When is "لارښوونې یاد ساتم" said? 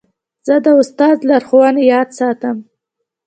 1.29-2.57